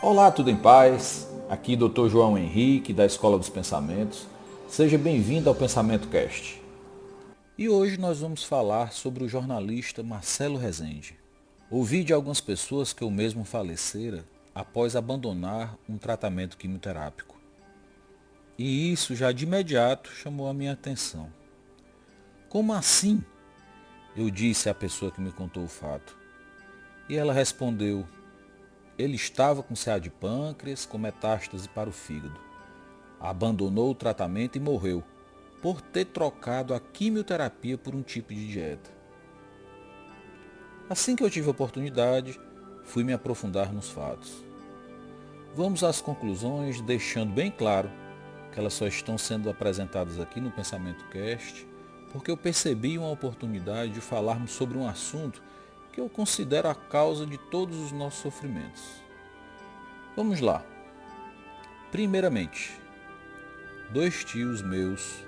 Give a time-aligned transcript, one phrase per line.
[0.00, 1.28] Olá, tudo em paz?
[1.50, 2.08] Aqui Dr.
[2.08, 4.28] João Henrique, da Escola dos Pensamentos.
[4.68, 6.62] Seja bem-vindo ao Pensamento Cast.
[7.58, 11.18] E hoje nós vamos falar sobre o jornalista Marcelo Rezende.
[11.68, 14.24] Ouvi de algumas pessoas que o mesmo falecera
[14.54, 17.36] após abandonar um tratamento quimioterápico.
[18.56, 21.28] E isso já de imediato chamou a minha atenção.
[22.48, 23.20] Como assim?
[24.16, 26.16] Eu disse à pessoa que me contou o fato.
[27.08, 28.06] E ela respondeu,
[28.98, 32.38] ele estava com CA de pâncreas, com metástase para o fígado.
[33.20, 35.04] Abandonou o tratamento e morreu,
[35.62, 38.90] por ter trocado a quimioterapia por um tipo de dieta.
[40.90, 42.40] Assim que eu tive a oportunidade,
[42.82, 44.44] fui me aprofundar nos fatos.
[45.54, 47.90] Vamos às conclusões, deixando bem claro
[48.52, 51.66] que elas só estão sendo apresentadas aqui no Pensamento Cast,
[52.12, 55.42] porque eu percebi uma oportunidade de falarmos sobre um assunto
[55.98, 59.02] que eu considero a causa de todos os nossos sofrimentos.
[60.16, 60.64] Vamos lá.
[61.90, 62.80] Primeiramente,
[63.90, 65.24] dois tios meus,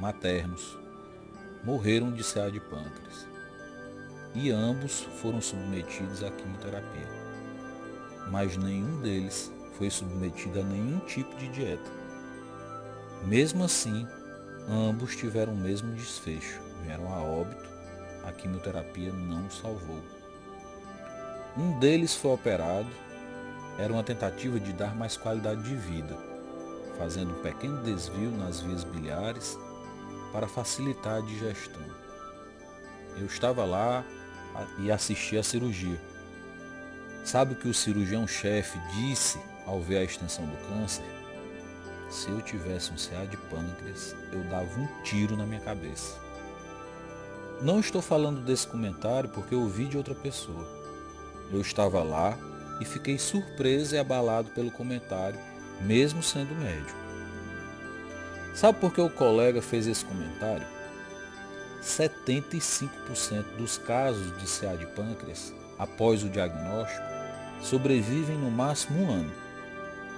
[0.00, 0.78] maternos,
[1.62, 3.28] morreram de CA de pâncreas
[4.34, 7.08] e ambos foram submetidos à quimioterapia.
[8.30, 11.90] Mas nenhum deles foi submetido a nenhum tipo de dieta.
[13.26, 14.08] Mesmo assim,
[14.70, 17.74] ambos tiveram o mesmo desfecho, vieram a óbito
[18.24, 20.13] a quimioterapia não salvou.
[21.56, 22.88] Um deles foi operado,
[23.78, 26.16] era uma tentativa de dar mais qualidade de vida,
[26.98, 29.56] fazendo um pequeno desvio nas vias biliares
[30.32, 31.82] para facilitar a digestão.
[33.16, 34.04] Eu estava lá
[34.78, 36.00] e assisti à cirurgia.
[37.24, 41.04] Sabe o que o cirurgião-chefe disse ao ver a extensão do câncer?
[42.10, 46.18] Se eu tivesse um CA de pâncreas, eu dava um tiro na minha cabeça.
[47.62, 50.83] Não estou falando desse comentário porque eu ouvi de outra pessoa.
[51.52, 52.36] Eu estava lá
[52.80, 55.38] e fiquei surpreso e abalado pelo comentário,
[55.80, 56.98] mesmo sendo médico.
[58.54, 60.66] Sabe por que o colega fez esse comentário?
[61.82, 62.88] 75%
[63.58, 67.04] dos casos de CA de pâncreas, após o diagnóstico,
[67.60, 69.32] sobrevivem no máximo um ano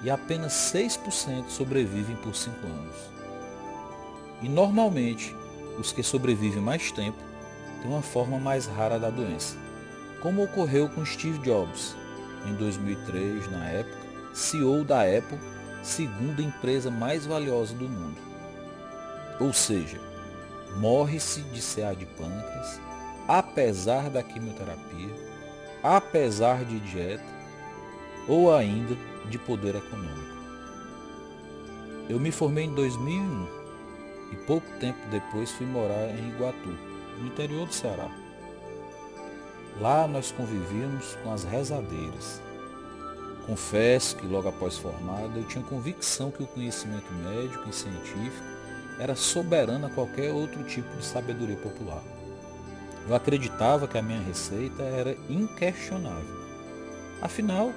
[0.03, 2.97] e apenas 6% sobrevivem por 5 anos.
[4.43, 5.35] E normalmente,
[5.79, 7.19] os que sobrevivem mais tempo
[7.81, 9.57] têm uma forma mais rara da doença,
[10.21, 11.97] como ocorreu com Steve Jobs,
[12.47, 15.39] em 2003, na época, CEO da Apple,
[15.83, 18.19] segunda empresa mais valiosa do mundo.
[19.41, 19.99] Ou seja,
[20.77, 22.81] morre-se de CA de pâncreas,
[23.29, 25.15] apesar da quimioterapia,
[25.83, 27.25] apesar de dieta
[28.29, 28.97] ou ainda
[29.29, 30.37] de poder econômico.
[32.09, 33.47] Eu me formei em 2001
[34.33, 36.77] e pouco tempo depois fui morar em Iguatu,
[37.19, 38.26] no interior do Ceará.
[39.81, 42.41] Lá nós convivíamos com as rezadeiras.
[43.47, 48.45] Confesso que logo após formado eu tinha convicção que o conhecimento médico e científico
[48.99, 52.03] era soberano a qualquer outro tipo de sabedoria popular.
[53.07, 56.37] Eu acreditava que a minha receita era inquestionável.
[57.21, 57.73] Afinal,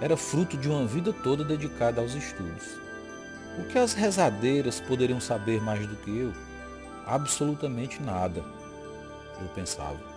[0.00, 2.66] era fruto de uma vida toda dedicada aos estudos.
[3.58, 6.32] O que as rezadeiras poderiam saber mais do que eu?
[7.06, 8.42] Absolutamente nada,
[9.40, 10.13] eu pensava.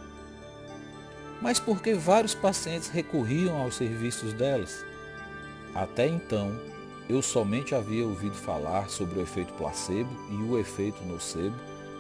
[1.42, 4.84] Mas por que vários pacientes recorriam aos serviços delas?
[5.74, 6.60] Até então,
[7.10, 11.56] eu somente havia ouvido falar sobre o efeito placebo e o efeito nocebo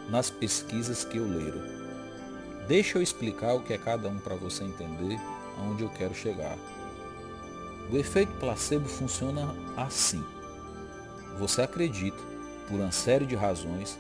[0.10, 1.78] nas pesquisas que eu lera.
[2.68, 5.18] Deixa eu explicar o que é cada um para você entender
[5.58, 6.58] aonde eu quero chegar.
[7.92, 10.24] O efeito placebo funciona assim.
[11.40, 12.22] Você acredita,
[12.68, 13.98] por uma série de razões,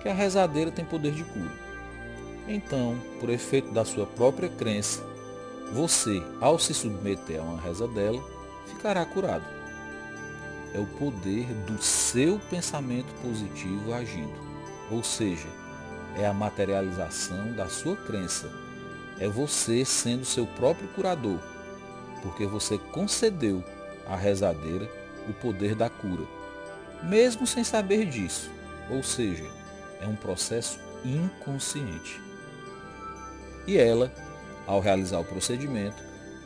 [0.00, 1.65] que a rezadeira tem poder de cura.
[2.48, 5.02] Então, por efeito da sua própria crença,
[5.72, 8.22] você, ao se submeter a uma reza dela,
[8.66, 9.44] ficará curado.
[10.72, 14.34] É o poder do seu pensamento positivo agindo.
[14.90, 15.48] Ou seja,
[16.16, 18.50] é a materialização da sua crença.
[19.18, 21.40] É você sendo seu próprio curador
[22.26, 23.62] porque você concedeu
[24.06, 24.90] à rezadeira
[25.28, 26.24] o poder da cura,
[27.02, 28.50] mesmo sem saber disso,
[28.90, 29.44] ou seja,
[30.00, 32.25] é um processo inconsciente.
[33.66, 34.12] E ela,
[34.66, 36.02] ao realizar o procedimento,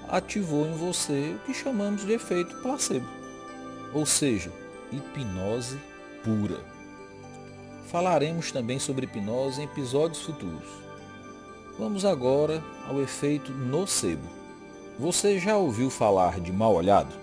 [0.09, 3.07] ativou em você o que chamamos de efeito placebo,
[3.93, 4.51] ou seja,
[4.91, 5.79] hipnose
[6.25, 6.61] pura.
[7.91, 10.69] Falaremos também sobre hipnose em episódios futuros.
[11.79, 14.29] Vamos agora ao efeito nocebo.
[14.99, 17.15] Você já ouviu falar de mal olhado?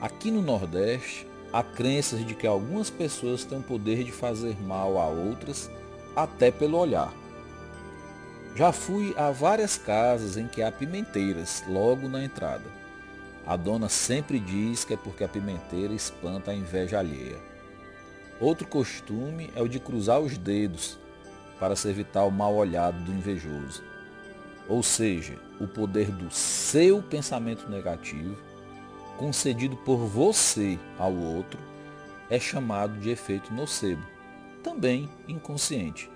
[0.00, 4.98] Aqui no Nordeste, há crenças de que algumas pessoas têm o poder de fazer mal
[4.98, 5.70] a outras
[6.14, 7.12] até pelo olhar.
[8.56, 12.64] Já fui a várias casas em que há pimenteiras logo na entrada.
[13.46, 17.36] A dona sempre diz que é porque a pimenteira espanta a inveja alheia.
[18.40, 20.98] Outro costume é o de cruzar os dedos
[21.60, 23.84] para se evitar o mal olhado do invejoso.
[24.66, 28.38] Ou seja, o poder do seu pensamento negativo,
[29.18, 31.60] concedido por você ao outro,
[32.30, 34.02] é chamado de efeito nocebo,
[34.62, 36.10] também inconsciente.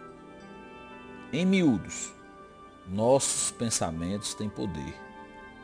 [1.31, 2.15] Em miúdos,
[2.91, 4.95] nossos pensamentos têm poder.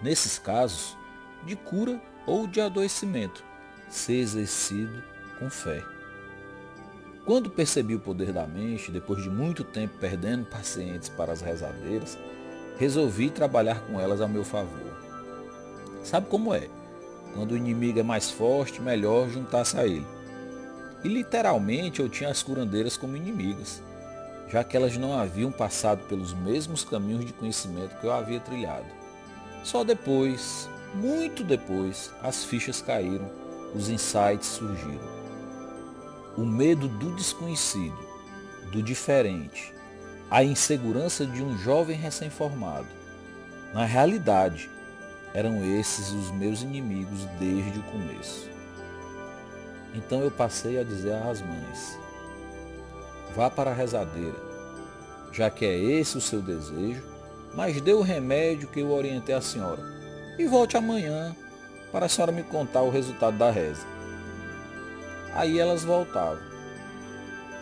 [0.02, 0.96] Nesses casos,
[1.44, 3.42] de cura ou de adoecimento,
[3.88, 5.02] se exercido
[5.38, 5.82] com fé.
[7.24, 12.16] Quando percebi o poder da mente, depois de muito tempo perdendo pacientes para as rezadeiras,
[12.78, 14.96] resolvi trabalhar com elas a meu favor.
[16.04, 16.68] Sabe como é?
[17.34, 20.06] Quando o inimigo é mais forte, melhor juntar-se a ele.
[21.02, 23.82] E literalmente eu tinha as curandeiras como inimigas,
[24.48, 28.86] já que elas não haviam passado pelos mesmos caminhos de conhecimento que eu havia trilhado.
[29.64, 33.30] Só depois, muito depois, as fichas caíram,
[33.74, 35.16] os insights surgiram.
[36.36, 37.98] O medo do desconhecido,
[38.70, 39.74] do diferente,
[40.30, 42.88] a insegurança de um jovem recém-formado.
[43.72, 44.70] Na realidade,
[45.34, 48.48] eram esses os meus inimigos desde o começo.
[49.94, 51.98] Então eu passei a dizer às mães,
[53.36, 54.34] vá para a rezadeira,
[55.30, 57.02] já que é esse o seu desejo,
[57.54, 59.82] mas dê o remédio que eu orientei a senhora
[60.38, 61.36] e volte amanhã
[61.92, 63.86] para a senhora me contar o resultado da reza.
[65.34, 66.38] Aí elas voltavam.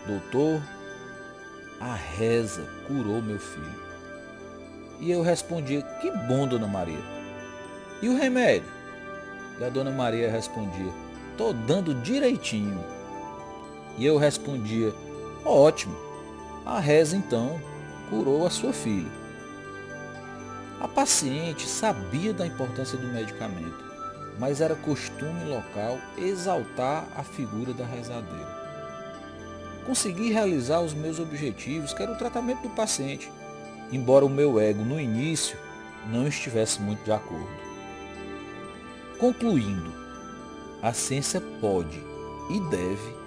[0.07, 0.63] Doutor,
[1.81, 3.85] a reza curou meu filho.
[5.01, 7.03] E eu respondia, que bom, dona Maria.
[8.01, 8.69] E o remédio?
[9.59, 10.93] E a dona Maria respondia,
[11.37, 12.85] tô dando direitinho.
[13.99, 14.93] E eu respondia,
[15.45, 15.97] ótimo,
[16.65, 17.61] a reza então
[18.11, 19.11] curou a sua filha.
[20.81, 23.85] A paciente sabia da importância do medicamento,
[24.39, 28.65] mas era costume local exaltar a figura da rezadeira
[29.85, 33.31] consegui realizar os meus objetivos, que era o tratamento do paciente,
[33.93, 35.59] embora o meu ego no início
[36.11, 37.65] não estivesse muito de acordo.
[39.19, 39.93] Concluindo,
[40.83, 42.03] a ciência pode
[42.51, 43.24] e deve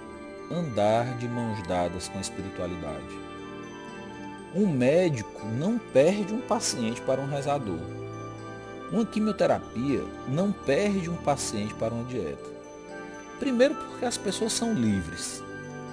[0.50, 3.18] andar de mãos dadas com a espiritualidade.
[4.54, 7.80] Um médico não perde um paciente para um rezador.
[8.90, 12.48] Uma quimioterapia não perde um paciente para uma dieta.
[13.38, 15.42] Primeiro porque as pessoas são livres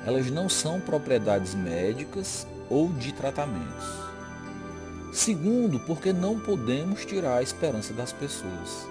[0.06, 3.86] elas não são propriedades médicas ou de tratamentos.
[5.12, 8.88] Segundo, porque não podemos tirar a esperança das pessoas.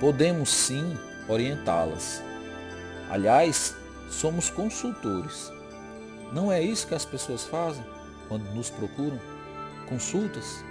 [0.00, 0.98] Podemos sim
[1.28, 2.22] orientá-las.
[3.10, 3.76] Aliás,
[4.08, 5.52] somos consultores.
[6.32, 7.84] Não é isso que as pessoas fazem
[8.28, 9.18] quando nos procuram?
[9.88, 10.64] Consultas?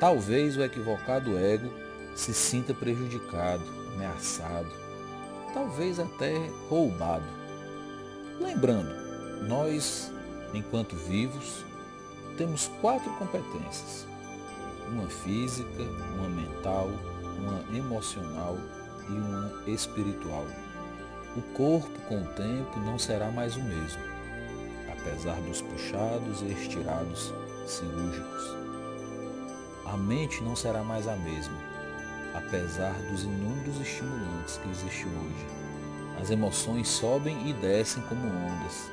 [0.00, 1.70] Talvez o equivocado ego
[2.14, 3.62] se sinta prejudicado,
[3.92, 4.70] ameaçado,
[5.52, 6.34] talvez até
[6.70, 7.26] roubado.
[8.40, 8.90] Lembrando,
[9.46, 10.10] nós,
[10.54, 11.66] enquanto vivos,
[12.38, 14.06] temos quatro competências:
[14.90, 15.82] uma física,
[16.16, 16.88] uma mental,
[17.36, 18.56] uma emocional
[19.06, 20.46] e uma espiritual.
[21.38, 24.02] O corpo, com o tempo, não será mais o mesmo,
[24.90, 27.32] apesar dos puxados e estirados
[27.64, 28.56] cirúrgicos.
[29.86, 31.56] A mente não será mais a mesma,
[32.34, 35.46] apesar dos inúmeros estimulantes que existem hoje.
[36.20, 38.90] As emoções sobem e descem como ondas.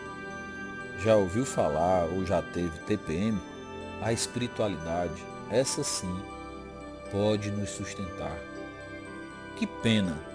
[1.00, 3.42] Já ouviu falar ou já teve TPM?
[4.04, 6.16] A espiritualidade, essa sim,
[7.12, 8.38] pode nos sustentar.
[9.58, 10.35] Que pena,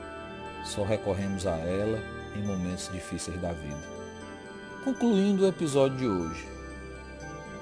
[0.64, 2.02] só recorremos a ela
[2.34, 4.00] em momentos difíceis da vida.
[4.84, 6.48] Concluindo o episódio de hoje,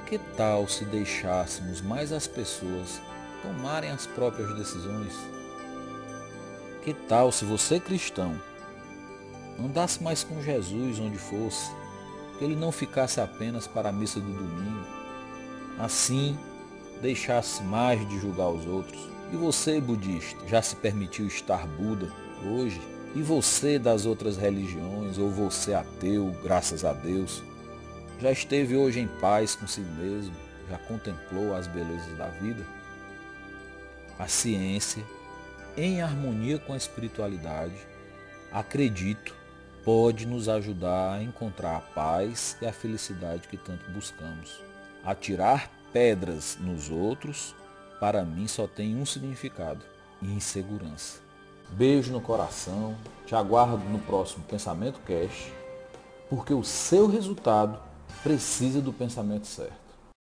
[0.07, 3.00] que tal se deixássemos mais as pessoas
[3.43, 5.14] tomarem as próprias decisões?
[6.83, 8.40] Que tal se você cristão
[9.59, 11.71] andasse mais com Jesus onde fosse,
[12.38, 14.87] que ele não ficasse apenas para a missa do domingo,
[15.78, 16.38] assim
[17.02, 19.09] deixasse mais de julgar os outros.
[19.33, 22.11] E você, budista, já se permitiu estar Buda
[22.47, 22.80] hoje?
[23.14, 27.42] E você das outras religiões, ou você ateu, graças a Deus,
[28.21, 30.35] já esteve hoje em paz consigo mesmo?
[30.68, 32.64] Já contemplou as belezas da vida?
[34.18, 35.02] A ciência
[35.76, 37.76] em harmonia com a espiritualidade,
[38.50, 39.33] acredito,
[39.85, 44.61] pode nos ajudar a encontrar a paz e a felicidade que tanto buscamos.
[45.04, 47.54] Atirar pedras nos outros,
[48.00, 49.85] para mim só tem um significado:
[50.21, 51.27] insegurança.
[51.70, 52.94] Beijo no coração,
[53.26, 55.52] te aguardo no próximo Pensamento Cast,
[56.28, 57.78] porque o seu resultado
[58.22, 59.88] precisa do pensamento certo.